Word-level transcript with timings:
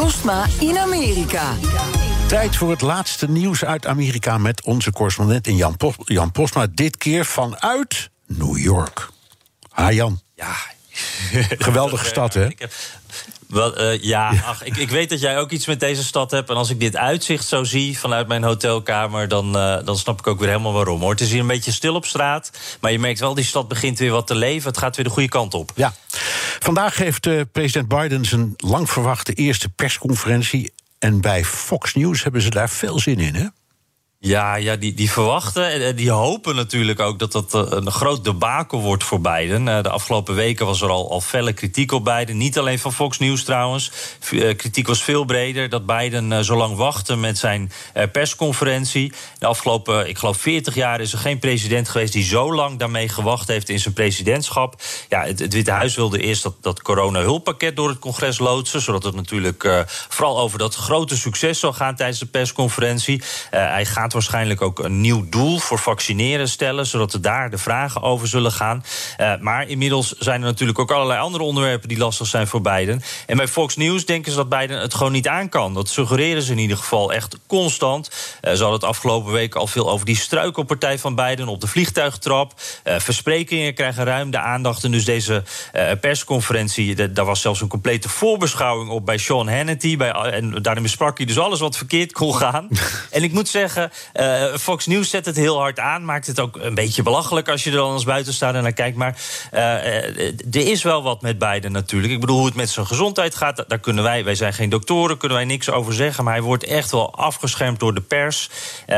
Postma 0.00 0.46
in 0.60 0.78
Amerika. 0.78 1.52
Tijd 2.28 2.56
voor 2.56 2.70
het 2.70 2.80
laatste 2.80 3.30
nieuws 3.30 3.64
uit 3.64 3.86
Amerika 3.86 4.38
met 4.38 4.64
onze 4.64 4.92
correspondent 4.92 5.46
in 5.46 5.56
Jan, 5.56 5.76
Pos- 5.76 5.94
Jan 6.04 6.32
Postma. 6.32 6.66
Dit 6.74 6.96
keer 6.96 7.24
vanuit 7.24 8.10
New 8.26 8.58
York. 8.58 9.08
Ha 9.68 9.92
Jan. 9.92 10.20
Ja. 10.34 10.54
Geweldige 11.58 12.04
stad, 12.04 12.34
hè? 12.34 12.48
Wel, 13.50 13.76
eh, 13.76 14.02
ja, 14.02 14.32
ach, 14.44 14.64
ik, 14.64 14.76
ik 14.76 14.90
weet 14.90 15.10
dat 15.10 15.20
jij 15.20 15.38
ook 15.38 15.50
iets 15.50 15.66
met 15.66 15.80
deze 15.80 16.04
stad 16.04 16.30
hebt. 16.30 16.50
En 16.50 16.56
als 16.56 16.70
ik 16.70 16.80
dit 16.80 16.96
uitzicht 16.96 17.46
zo 17.46 17.64
zie 17.64 17.98
vanuit 17.98 18.28
mijn 18.28 18.42
hotelkamer... 18.42 19.28
dan, 19.28 19.56
eh, 19.56 19.76
dan 19.84 19.98
snap 19.98 20.18
ik 20.18 20.26
ook 20.26 20.38
weer 20.38 20.48
helemaal 20.48 20.72
waarom. 20.72 21.00
Hoor. 21.00 21.10
Het 21.10 21.20
is 21.20 21.30
hier 21.30 21.40
een 21.40 21.46
beetje 21.46 21.72
stil 21.72 21.94
op 21.94 22.06
straat. 22.06 22.50
Maar 22.80 22.92
je 22.92 22.98
merkt 22.98 23.20
wel, 23.20 23.34
die 23.34 23.44
stad 23.44 23.68
begint 23.68 23.98
weer 23.98 24.10
wat 24.10 24.26
te 24.26 24.34
leven. 24.34 24.68
Het 24.68 24.78
gaat 24.78 24.96
weer 24.96 25.04
de 25.04 25.10
goede 25.10 25.28
kant 25.28 25.54
op. 25.54 25.72
Ja. 25.74 25.94
Vandaag 26.58 26.94
geeft 26.94 27.26
eh, 27.26 27.40
president 27.52 27.88
Biden 27.88 28.24
zijn 28.24 28.54
lang 28.56 28.90
verwachte 28.90 29.32
eerste 29.32 29.68
persconferentie. 29.68 30.72
En 30.98 31.20
bij 31.20 31.44
Fox 31.44 31.94
News 31.94 32.22
hebben 32.22 32.42
ze 32.42 32.50
daar 32.50 32.70
veel 32.70 32.98
zin 32.98 33.18
in, 33.18 33.34
hè? 33.34 33.46
Ja, 34.22 34.54
ja 34.54 34.76
die, 34.76 34.94
die 34.94 35.10
verwachten 35.10 35.72
en 35.72 35.96
die 35.96 36.10
hopen 36.10 36.54
natuurlijk 36.56 37.00
ook 37.00 37.18
dat 37.18 37.32
dat 37.32 37.54
eh, 37.54 37.62
een 37.68 37.90
groot 37.90 38.24
debakel 38.24 38.80
wordt 38.80 39.04
voor 39.04 39.20
Biden. 39.20 39.68
Eh, 39.68 39.82
De 39.82 39.88
afgelopen 39.90 40.34
weken 40.34 40.66
was 40.66 40.80
er 40.80 40.88
al, 40.88 41.10
al 41.10 41.20
felle 41.20 41.52
kritiek 41.52 41.92
op 41.92 42.04
Biden. 42.04 42.36
Niet 42.36 42.58
alleen 42.58 42.78
van 42.78 42.92
Fox 42.92 43.18
News 43.18 43.44
trouwens. 43.44 43.90
Eh, 44.30 44.56
Kritiek 44.56 44.86
was 44.86 45.02
veel 45.02 45.24
breder 45.24 45.68
dat 45.68 45.86
Biden 45.86 46.32
eh, 46.32 46.40
zo 46.40 46.56
lang 46.56 46.76
wachtte 46.76 47.16
met 47.16 47.38
zijn 47.38 47.72
eh, 47.94 48.10
persconferentie. 48.12 49.12
De 49.38 49.46
afgelopen, 49.46 50.08
ik 50.08 50.18
geloof 50.18 50.36
40 50.36 50.74
jaar 50.74 51.00
is 51.00 51.12
er 51.12 51.18
geen 51.18 51.38
president 51.38 51.88
geweest 51.88 52.12
die 52.12 52.24
zo 52.24 52.54
lang 52.54 52.78
daarmee 52.78 53.08
gewacht 53.08 53.48
heeft 53.48 53.68
in 53.68 53.80
zijn 53.80 53.94
presidentschap. 53.94 54.82
Ja, 55.08 55.22
het, 55.24 55.38
het 55.38 55.52
Witte 55.52 55.70
Huis 55.70 55.94
wilde 55.94 56.18
eerst 56.18 56.42
dat, 56.42 56.54
dat 56.60 56.82
corona-hulppakket 56.82 57.76
door 57.76 57.88
het 57.88 57.98
congres 57.98 58.38
loodsen. 58.38 58.80
Zodat 58.80 59.04
het 59.04 59.14
natuurlijk 59.14 59.64
eh, 59.64 59.80
vooral 59.86 60.38
over 60.38 60.58
dat 60.58 60.74
grote 60.74 61.16
succes 61.16 61.60
zal 61.60 61.72
gaan 61.72 61.96
tijdens 61.96 62.18
de 62.18 62.26
persconferentie. 62.26 63.22
Eh, 63.50 63.68
hij 63.68 63.84
gaat 63.86 64.08
waarschijnlijk 64.12 64.62
ook 64.62 64.78
een 64.78 65.00
nieuw 65.00 65.26
doel 65.28 65.58
voor 65.58 65.78
vaccineren 65.78 66.48
stellen, 66.48 66.86
zodat 66.86 67.12
er 67.12 67.20
daar 67.22 67.50
de 67.50 67.58
vragen 67.58 68.02
over 68.02 68.28
zullen 68.28 68.52
gaan. 68.52 68.84
Eh, 69.16 69.32
maar 69.40 69.68
inmiddels 69.68 70.08
zijn 70.18 70.40
er 70.40 70.46
natuurlijk 70.46 70.78
ook 70.78 70.90
allerlei 70.90 71.20
andere 71.20 71.44
onderwerpen 71.44 71.88
die 71.88 71.98
lastig 71.98 72.26
zijn 72.26 72.46
voor 72.46 72.60
Biden. 72.60 73.02
En 73.26 73.36
bij 73.36 73.48
Fox 73.48 73.76
News 73.76 74.06
denken 74.06 74.30
ze 74.32 74.36
dat 74.36 74.48
Biden 74.48 74.80
het 74.80 74.94
gewoon 74.94 75.12
niet 75.12 75.28
aan 75.28 75.48
kan. 75.48 75.74
Dat 75.74 75.88
suggereren 75.88 76.42
ze 76.42 76.52
in 76.52 76.58
ieder 76.58 76.76
geval 76.76 77.12
echt 77.12 77.38
constant. 77.46 78.10
Eh, 78.40 78.52
ze 78.52 78.60
hadden 78.62 78.80
het 78.80 78.88
afgelopen 78.88 79.32
week 79.32 79.54
al 79.54 79.66
veel 79.66 79.90
over 79.90 80.06
die 80.06 80.16
struikelpartij 80.16 80.98
van 80.98 81.14
Biden 81.14 81.48
op 81.48 81.60
de 81.60 81.66
vliegtuigtrap. 81.66 82.52
Eh, 82.82 82.98
versprekingen 82.98 83.74
krijgen 83.74 84.04
ruim 84.04 84.30
de 84.30 84.38
aandacht. 84.38 84.84
En 84.84 84.90
dus 84.90 85.04
deze 85.04 85.42
persconferentie, 86.00 86.94
de- 86.94 87.12
daar 87.12 87.24
was 87.24 87.40
zelfs 87.40 87.60
een 87.60 87.68
complete 87.68 88.08
voorbeschouwing 88.08 88.90
op 88.90 89.06
bij 89.06 89.18
Sean 89.18 89.48
Hannity. 89.48 89.96
Bij, 89.96 90.10
en 90.10 90.62
daarin 90.62 90.82
besprak 90.82 91.16
hij 91.16 91.26
dus 91.26 91.38
alles 91.38 91.60
wat 91.60 91.76
verkeerd 91.76 92.12
kon 92.12 92.34
gaan. 92.36 92.68
en 93.10 93.22
ik 93.22 93.32
moet 93.32 93.48
zeggen, 93.48 93.90
eh, 94.12 94.44
Fox 94.56 94.86
News 94.86 95.10
zet 95.10 95.26
het 95.26 95.36
heel 95.36 95.58
hard 95.58 95.78
aan. 95.78 96.04
Maakt 96.04 96.26
het 96.26 96.40
ook 96.40 96.56
een 96.56 96.74
beetje 96.74 97.02
belachelijk 97.02 97.48
als 97.48 97.64
je 97.64 97.70
er 97.70 97.76
dan 97.76 97.92
als 97.92 98.04
buitenstaander 98.04 98.62
naar 98.62 98.72
kijkt. 98.72 98.96
Maar 98.96 99.16
eh, 99.50 100.06
eh, 100.08 100.34
er 100.50 100.70
is 100.70 100.82
wel 100.82 101.02
wat 101.02 101.22
met 101.22 101.38
Biden 101.38 101.72
natuurlijk. 101.72 102.12
Ik 102.12 102.20
bedoel, 102.20 102.36
hoe 102.36 102.46
het 102.46 102.54
met 102.54 102.70
zijn 102.70 102.86
gezondheid 102.86 103.34
gaat, 103.34 103.56
da- 103.56 103.64
daar 103.68 103.78
kunnen 103.78 104.04
wij, 104.04 104.24
wij 104.24 104.34
zijn 104.34 104.52
geen 104.52 104.68
doktoren, 104.68 105.16
kunnen 105.16 105.36
wij 105.38 105.46
niks 105.46 105.70
over 105.70 105.94
zeggen. 105.94 106.24
Maar 106.24 106.32
hij 106.32 106.42
wordt 106.42 106.64
echt 106.64 106.90
wel 106.90 107.14
afgeschermd 107.14 107.78
door 107.80 107.94
de 107.94 108.00
pers. 108.00 108.48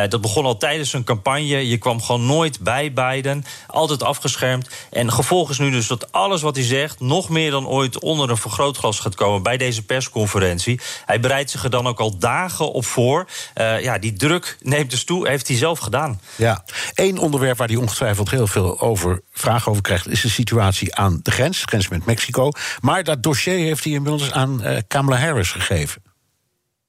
Dat 0.08 0.20
begon 0.20 0.44
al 0.44 0.56
tijdens 0.56 0.90
zijn 0.90 1.04
campagne. 1.04 1.68
Je 1.68 1.78
kwam 1.78 2.02
gewoon 2.02 2.26
nooit 2.26 2.60
bij 2.60 2.92
Biden. 2.92 3.44
Altijd 3.66 4.02
afgeschermd. 4.02 4.68
En 4.90 5.12
gevolg 5.12 5.50
is 5.50 5.58
nu 5.58 5.70
dus 5.70 5.86
dat 5.86 6.12
alles 6.12 6.42
wat 6.42 6.56
hij 6.56 6.64
zegt, 6.64 7.00
nog 7.00 7.28
meer 7.28 7.50
dan 7.50 7.66
ooit 7.68 7.98
onder 8.00 8.30
een 8.30 8.36
vergrootglas 8.36 8.98
gaat 8.98 9.14
komen 9.14 9.42
bij 9.42 9.56
deze 9.56 9.82
persconferentie. 9.82 10.80
Hij 11.06 11.20
bereidt 11.20 11.50
zich 11.50 11.64
er 11.64 11.70
dan 11.70 11.86
ook 11.86 12.00
al 12.00 12.18
dagen 12.18 12.72
op 12.72 12.84
voor. 12.84 13.26
Ja, 13.54 13.98
die 13.98 14.12
druk 14.12 14.56
neemt 14.60 14.91
dus 14.92 15.04
toe, 15.04 15.28
heeft 15.28 15.48
hij 15.48 15.56
zelf 15.56 15.78
gedaan. 15.78 16.20
Ja. 16.36 16.64
Eén 16.94 17.18
onderwerp 17.18 17.58
waar 17.58 17.68
hij 17.68 17.76
ongetwijfeld 17.76 18.30
heel 18.30 18.46
veel 18.46 18.80
over, 18.80 19.20
vragen 19.32 19.70
over 19.70 19.82
krijgt... 19.82 20.08
is 20.08 20.20
de 20.20 20.30
situatie 20.30 20.94
aan 20.94 21.20
de 21.22 21.30
grens, 21.30 21.62
grens 21.64 21.88
met 21.88 22.06
Mexico. 22.06 22.50
Maar 22.80 23.04
dat 23.04 23.22
dossier 23.22 23.58
heeft 23.58 23.84
hij 23.84 23.92
inmiddels 23.92 24.32
aan 24.32 24.62
eh, 24.62 24.78
Kamala 24.88 25.18
Harris 25.18 25.50
gegeven. 25.50 26.02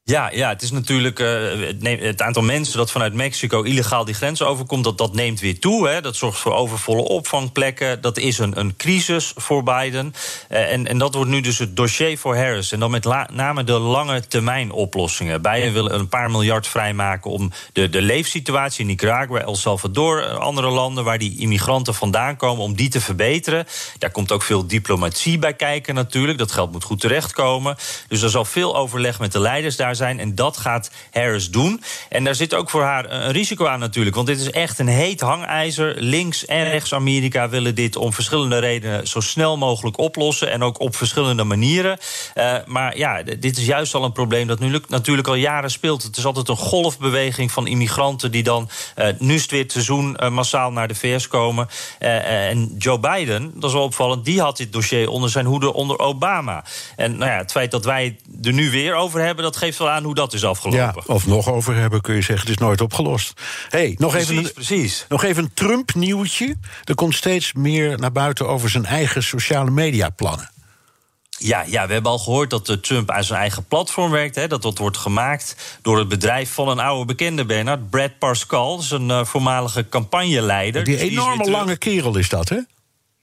Ja, 0.06 0.30
ja, 0.32 0.50
het 0.50 0.62
is 0.62 0.72
natuurlijk 0.72 1.20
eh, 1.20 1.28
het, 1.60 1.82
neemt- 1.82 2.02
het 2.02 2.22
aantal 2.22 2.42
mensen 2.44 2.78
dat 2.78 2.92
vanuit 2.92 3.14
Mexico 3.14 3.62
illegaal 3.62 4.06
die 4.06 4.14
grens 4.14 4.42
overkomt, 4.42 4.84
dat, 4.84 4.98
dat 4.98 5.14
neemt 5.14 5.40
weer 5.40 5.60
toe. 5.60 5.88
Hè. 5.88 6.02
Dat 6.02 6.16
zorgt 6.16 6.40
voor 6.40 6.54
overvolle 6.54 7.02
opvangplekken. 7.02 8.02
Dat 8.02 8.18
is 8.18 8.38
een, 8.38 8.60
een 8.60 8.76
crisis 8.78 9.34
voor 9.36 9.64
Biden. 9.64 10.14
Eh, 10.50 10.72
en, 10.72 10.88
en 10.88 10.98
dat 10.98 11.14
wordt 11.14 11.30
nu 11.30 11.42
dus 11.42 11.58
het 11.60 11.76
dossier 11.76 12.18
voor 12.18 12.36
Harris. 12.36 12.72
En 12.72 12.80
dan 12.80 12.92
met 12.92 13.04
la- 13.06 13.30
name 13.34 13.64
de 13.64 13.72
lange 13.80 14.28
termijn 14.28 14.72
oplossingen. 14.72 15.42
Biden 15.42 15.74
wil 15.74 15.92
een 15.92 16.08
paar 16.08 16.32
miljard 16.32 16.68
vrijmaken 16.68 17.32
om 17.32 17.52
de, 17.74 17.90
de 17.90 18.02
leefsituatie 18.02 18.82
in 18.82 18.88
Nicaragua, 18.88 19.40
El 19.40 19.56
Salvador, 19.56 20.24
eh, 20.24 20.38
andere 20.38 20.70
landen 20.70 21.04
waar 21.04 21.18
die 21.18 21.40
immigranten 21.40 21.94
vandaan 21.94 22.36
komen, 22.36 22.64
om 22.64 22.76
die 22.76 22.90
te 22.90 23.02
verbeteren. 23.02 23.66
Daar 23.98 24.12
komt 24.12 24.32
ook 24.32 24.44
veel 24.44 24.68
diplomatie 24.68 25.40
bij 25.40 25.54
kijken 25.54 25.96
natuurlijk. 25.96 26.38
Dat 26.38 26.52
geld 26.52 26.72
moet 26.72 26.84
goed 26.84 27.00
terechtkomen. 27.00 27.76
Dus 28.08 28.22
er 28.22 28.30
zal 28.30 28.46
veel 28.46 28.76
overleg 28.76 29.20
met 29.20 29.32
de 29.32 29.40
leiders 29.40 29.76
daar 29.76 29.92
zijn. 29.96 30.20
En 30.20 30.36
dat 30.36 30.58
gaat 30.58 30.92
Harris 31.12 31.50
doen. 31.50 31.84
En 32.10 32.24
daar 32.24 32.36
zit 32.36 32.54
ook 32.54 32.70
voor 32.70 32.84
haar 32.84 33.12
een 33.12 33.32
risico 33.32 33.66
aan 33.66 33.80
natuurlijk. 33.80 34.16
Want 34.16 34.28
dit 34.28 34.40
is 34.40 34.52
echt 34.52 34.80
een 34.80 34.88
heet 34.88 35.22
hangijzer. 35.22 35.96
Links 35.98 36.46
en 36.46 36.70
rechts 36.70 36.94
Amerika 36.94 37.50
willen 37.50 37.76
dit 37.76 37.96
om 37.96 38.14
verschillende 38.14 38.60
redenen 38.60 39.08
zo 39.08 39.20
snel 39.20 39.58
mogelijk 39.58 39.98
oplossen. 39.98 40.52
En 40.52 40.64
ook 40.64 40.80
op 40.80 40.96
verschillende 40.96 41.44
manieren. 41.44 41.98
Eh, 42.34 42.56
maar 42.66 42.98
ja, 42.98 43.24
dit 43.24 43.58
is 43.58 43.66
juist 43.66 43.96
al 43.96 44.04
een 44.04 44.12
probleem 44.12 44.48
dat 44.48 44.60
nu 44.60 44.80
natuurlijk 44.88 45.28
al 45.28 45.36
jaren 45.36 45.72
speelt. 45.72 46.04
Het 46.04 46.18
is 46.18 46.26
altijd 46.26 46.50
een 46.50 46.56
golfbeweging 46.58 47.52
van 47.52 47.68
immigranten 47.68 48.32
die 48.32 48.44
dan 48.44 48.70
eh, 48.96 49.08
nu 49.20 49.34
is 49.34 49.42
het 49.42 49.52
weer 49.52 49.62
het 49.62 49.72
seizoen 49.72 50.16
eh, 50.16 50.30
massaal 50.30 50.72
naar 50.72 50.88
de 50.88 50.96
VS 50.96 51.28
komen. 51.28 51.68
En 52.00 52.76
Joe 52.78 53.00
Biden, 53.00 53.52
dat 53.56 53.70
is 53.70 53.76
wel 53.76 53.84
opvallend, 53.84 54.26
die 54.26 54.42
had 54.42 54.58
dit 54.58 54.74
dossier 54.74 55.10
onder 55.10 55.30
zijn 55.30 55.46
hoede 55.46 55.74
onder 55.74 56.00
Obama. 56.00 56.64
En 56.96 57.18
nou 57.18 57.32
ja, 57.32 57.38
het 57.38 57.52
feit 57.52 57.72
dat 57.72 57.86
wij 57.86 58.18
het 58.36 58.46
er 58.46 58.54
nu 58.54 58.72
weer 58.72 58.96
over 58.96 59.22
hebben, 59.22 59.44
dat 59.44 59.58
geeft 59.58 59.78
wel 59.84 59.94
aan 59.94 60.04
hoe 60.04 60.16
dat 60.16 60.34
is 60.34 60.46
afgelopen. 60.46 60.80
Ja, 60.80 61.14
of 61.14 61.28
nog 61.28 61.50
over 61.50 61.76
hebben, 61.76 62.02
kun 62.02 62.16
je 62.16 62.22
zeggen, 62.22 62.48
het 62.48 62.56
is 62.56 62.66
nooit 62.66 62.82
opgelost. 62.82 63.34
hey, 63.70 63.96
nog 63.98 64.16
even 64.16 64.38
een, 64.38 64.52
precies. 64.54 65.06
Nog 65.10 65.24
even 65.24 65.44
een 65.44 65.54
Trump-nieuwtje. 65.54 66.56
Er 66.84 66.96
komt 66.96 67.16
steeds 67.16 67.54
meer 67.54 68.00
naar 68.00 68.12
buiten 68.12 68.48
over 68.48 68.70
zijn 68.70 68.86
eigen 68.86 69.24
sociale 69.24 69.72
mediaplannen. 69.72 70.52
Ja, 71.38 71.64
ja, 71.68 71.88
we 71.88 71.94
hebben 71.94 72.12
al 72.12 72.20
gehoord 72.20 72.50
dat 72.50 72.70
eh, 72.70 72.76
Trump 72.76 73.12
aan 73.12 73.24
zijn 73.24 73.40
eigen 73.40 73.66
platform 73.66 74.12
werkt. 74.12 74.36
Hè, 74.36 74.48
dat 74.48 74.62
dat 74.62 74.78
wordt 74.78 74.98
gemaakt 74.98 75.78
door 75.82 75.98
het 75.98 76.08
bedrijf 76.08 76.54
van 76.54 76.68
een 76.68 76.80
oude 76.80 77.06
bekende, 77.06 77.46
Bernard. 77.46 77.90
Brad 77.90 78.18
Pascal, 78.20 78.84
een 78.90 79.12
eh, 79.12 79.26
voormalige 79.26 79.90
campagneleider. 79.90 80.84
Die 80.84 80.98
Dus 80.98 81.10
enorme 81.10 81.50
lange 81.50 81.78
kerel 81.78 82.18
is 82.18 82.30
dat, 82.30 82.50
hè? 82.50 82.58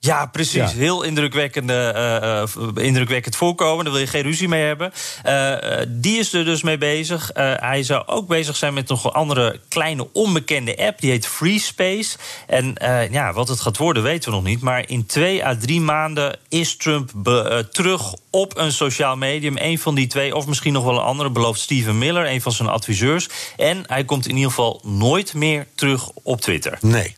Ja, 0.02 0.26
precies. 0.26 0.54
Ja. 0.54 0.68
Heel 0.68 1.02
indrukwekkende, 1.02 1.74
eh, 1.74 2.42
eh, 2.42 2.48
indrukwekkend 2.86 3.36
voorkomen. 3.36 3.84
Daar 3.84 3.92
wil 3.92 4.02
je 4.02 4.08
geen 4.08 4.22
ruzie 4.22 4.48
mee 4.48 4.62
hebben. 4.64 4.92
Eh, 5.22 5.86
die 5.88 6.18
is 6.18 6.32
er 6.32 6.44
dus 6.44 6.62
mee 6.62 6.78
bezig. 6.78 7.30
Hij 7.34 7.82
zou 7.82 8.06
ook 8.06 8.26
bezig 8.28 8.56
zijn 8.56 8.74
met 8.74 8.88
nog 8.88 9.04
een 9.04 9.10
andere 9.10 9.60
kleine 9.68 10.08
onbekende 10.12 10.76
app. 10.76 11.00
Die 11.00 11.10
heet 11.10 11.26
FreeSpace. 11.26 12.16
En 12.46 12.76
eh, 12.76 13.10
ja, 13.10 13.32
wat 13.32 13.48
het 13.48 13.60
gaat 13.60 13.76
worden 13.76 14.02
weten 14.02 14.30
we 14.30 14.36
nog 14.36 14.44
niet. 14.44 14.60
Maar 14.60 14.88
in 14.88 15.06
twee 15.06 15.44
à 15.46 15.56
drie 15.60 15.80
maanden 15.80 16.38
is 16.48 16.76
Trump 16.76 17.10
be- 17.14 17.68
terug 17.72 18.14
op 18.30 18.56
een 18.58 18.72
sociaal 18.72 19.16
medium. 19.16 19.56
Een 19.58 19.78
van 19.78 19.94
die 19.94 20.06
twee, 20.06 20.34
of 20.36 20.46
misschien 20.46 20.72
nog 20.72 20.84
wel 20.84 20.94
een 20.94 21.04
andere, 21.04 21.30
belooft 21.30 21.60
Steven 21.60 21.98
Miller, 21.98 22.30
een 22.30 22.40
van 22.42 22.52
zijn 22.52 22.68
adviseurs. 22.68 23.28
En 23.56 23.82
hij 23.86 24.04
komt 24.04 24.26
in 24.28 24.34
ieder 24.34 24.48
geval 24.50 24.80
nooit 24.84 25.34
meer 25.34 25.66
terug 25.74 26.08
op 26.22 26.40
Twitter. 26.40 26.78
Nee. 26.80 27.16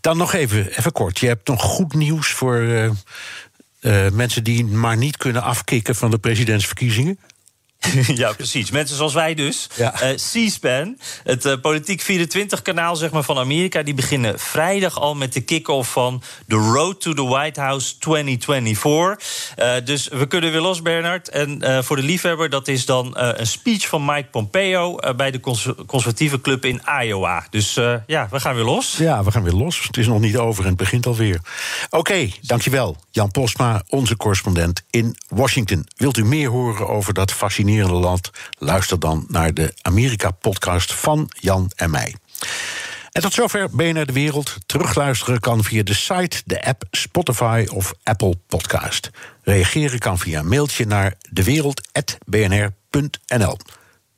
Dan 0.00 0.16
nog 0.16 0.32
even, 0.32 0.78
even 0.78 0.92
kort. 0.92 1.18
Je 1.18 1.26
hebt 1.26 1.48
nog 1.48 1.62
goed 1.62 1.94
nieuws 1.94 2.22
voor 2.32 2.56
eh, 2.56 2.84
eh, 3.80 4.12
mensen 4.12 4.44
die 4.44 4.64
maar 4.64 4.96
niet 4.96 5.16
kunnen 5.16 5.42
afkicken 5.42 5.94
van 5.94 6.10
de 6.10 6.18
presidentsverkiezingen. 6.18 7.18
ja, 8.14 8.32
precies. 8.32 8.70
Mensen 8.70 8.96
zoals 8.96 9.14
wij 9.14 9.34
dus. 9.34 9.68
Ja. 9.76 10.00
Eh, 10.00 10.14
C-SPAN, 10.14 10.98
het 11.24 11.44
eh, 11.44 11.52
Politiek 11.62 12.02
24-kanaal 12.02 12.96
zeg 12.96 13.10
maar, 13.10 13.22
van 13.22 13.38
Amerika... 13.38 13.82
die 13.82 13.94
beginnen 13.94 14.38
vrijdag 14.38 15.00
al 15.00 15.14
met 15.14 15.32
de 15.32 15.40
kick-off 15.40 15.92
van... 15.92 16.22
The 16.48 16.56
Road 16.56 17.00
to 17.00 17.12
the 17.12 17.24
White 17.24 17.60
House 17.60 17.98
2024. 17.98 19.28
Eh, 19.56 19.72
dus 19.84 20.08
we 20.08 20.26
kunnen 20.26 20.52
weer 20.52 20.60
los, 20.60 20.82
Bernard. 20.82 21.28
En 21.28 21.84
voor 21.84 21.96
de 21.96 22.02
liefhebber, 22.02 22.50
dat 22.50 22.68
is 22.68 22.86
dan 22.86 23.10
een 23.14 23.46
speech 23.46 23.88
van 23.88 24.04
Mike 24.04 24.28
Pompeo... 24.30 24.96
bij 25.16 25.30
de 25.30 25.40
cons- 25.40 25.68
conservatieve 25.86 26.40
club 26.40 26.64
in 26.64 26.82
Iowa. 27.02 27.46
Dus 27.50 27.74
ja, 28.06 28.28
we 28.30 28.40
gaan 28.40 28.54
weer 28.54 28.64
los. 28.64 28.96
Ja, 28.96 29.24
we 29.24 29.30
gaan 29.30 29.42
weer 29.42 29.52
los. 29.52 29.82
Het 29.82 29.96
is 29.96 30.06
nog 30.06 30.20
niet 30.20 30.36
over 30.36 30.62
en 30.62 30.68
het 30.68 30.78
begint 30.78 31.06
alweer. 31.06 31.40
Oké, 31.90 32.28
dankjewel. 32.40 32.96
Jan 33.10 33.30
Postma, 33.30 33.82
onze 33.88 34.16
correspondent 34.16 34.82
in 34.90 35.16
Washington. 35.28 35.86
Wilt 35.96 36.16
u 36.16 36.24
meer 36.24 36.48
horen 36.48 36.88
over 36.88 37.14
dat 37.14 37.32
fascinerende 37.32 37.73
land? 37.82 38.30
Luister 38.58 38.98
dan 38.98 39.24
naar 39.28 39.54
de 39.54 39.74
Amerika-podcast 39.82 40.94
van 40.94 41.30
Jan 41.40 41.70
en 41.76 41.90
mij. 41.90 42.14
En 43.12 43.22
tot 43.22 43.32
zover 43.32 43.70
BNR 43.70 44.06
De 44.06 44.12
Wereld. 44.12 44.56
Terugluisteren 44.66 45.40
kan 45.40 45.64
via 45.64 45.82
de 45.82 45.94
site, 45.94 46.42
de 46.44 46.64
app, 46.64 46.82
Spotify 46.90 47.66
of 47.72 47.94
Apple 48.02 48.34
Podcast. 48.46 49.10
Reageren 49.42 49.98
kan 49.98 50.18
via 50.18 50.38
een 50.38 50.48
mailtje 50.48 50.86
naar 50.86 51.14
dewereld.bnr.nl. 51.30 53.56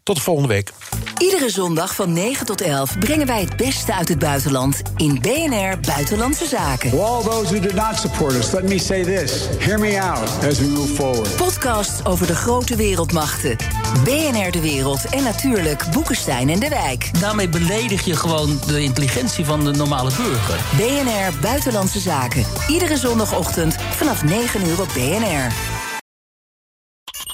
Tot 0.07 0.17
de 0.17 0.23
volgende 0.23 0.49
week. 0.49 0.73
Iedere 1.19 1.51
zondag 1.51 1.95
van 1.95 2.13
9 2.13 2.47
tot 2.47 2.61
11 2.61 2.99
brengen 2.99 3.27
wij 3.27 3.41
het 3.41 3.57
beste 3.57 3.95
uit 3.95 4.09
het 4.09 4.19
buitenland 4.19 4.83
in 4.97 5.21
BNR 5.21 5.81
Buitenlandse 5.81 6.47
Zaken. 6.47 6.91
To 6.91 6.99
all 7.03 7.23
those 7.23 7.55
who 7.55 7.61
did 7.61 7.75
not 7.75 7.97
support 7.97 8.33
us, 8.33 8.53
let 8.53 8.63
me 8.63 8.79
say 8.79 9.03
this. 9.03 9.49
Hear 9.59 9.79
me 9.79 10.03
out 10.03 10.45
as 10.45 10.59
we 10.59 10.67
move 10.67 10.95
forward. 10.95 11.37
Podcasts 11.37 12.05
over 12.05 12.27
de 12.27 12.35
grote 12.35 12.77
wereldmachten. 12.77 13.57
BNR 14.05 14.51
De 14.51 14.61
Wereld 14.61 15.05
en 15.05 15.23
natuurlijk 15.23 15.85
Boekenstein 15.93 16.49
en 16.49 16.61
de 16.61 16.69
Wijk. 16.69 17.21
Daarmee 17.21 17.49
beledig 17.49 18.05
je 18.05 18.17
gewoon 18.17 18.61
de 18.67 18.83
intelligentie 18.83 19.45
van 19.45 19.65
de 19.65 19.71
normale 19.71 20.11
burger. 20.17 20.61
BNR 20.77 21.41
Buitenlandse 21.41 21.99
Zaken. 21.99 22.45
Iedere 22.69 22.97
zondagochtend 22.97 23.77
vanaf 23.91 24.25
9 24.25 24.67
uur 24.69 24.81
op 24.81 24.89
BNR. 24.95 25.53